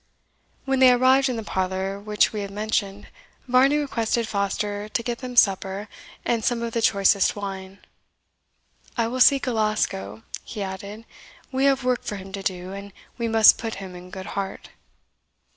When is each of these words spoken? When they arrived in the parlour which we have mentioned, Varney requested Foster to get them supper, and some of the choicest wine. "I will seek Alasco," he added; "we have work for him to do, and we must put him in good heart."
When 0.65 0.79
they 0.79 0.89
arrived 0.91 1.29
in 1.29 1.35
the 1.35 1.43
parlour 1.43 1.99
which 1.99 2.33
we 2.33 2.39
have 2.41 2.49
mentioned, 2.49 3.05
Varney 3.47 3.77
requested 3.77 4.27
Foster 4.27 4.89
to 4.89 5.03
get 5.03 5.19
them 5.19 5.35
supper, 5.35 5.87
and 6.25 6.43
some 6.43 6.63
of 6.63 6.73
the 6.73 6.81
choicest 6.81 7.35
wine. 7.35 7.77
"I 8.97 9.05
will 9.07 9.19
seek 9.21 9.45
Alasco," 9.45 10.23
he 10.43 10.63
added; 10.63 11.05
"we 11.51 11.65
have 11.65 11.83
work 11.83 12.01
for 12.03 12.15
him 12.15 12.31
to 12.31 12.41
do, 12.41 12.73
and 12.73 12.93
we 13.19 13.27
must 13.27 13.59
put 13.59 13.75
him 13.75 13.95
in 13.95 14.09
good 14.09 14.25
heart." 14.33 14.69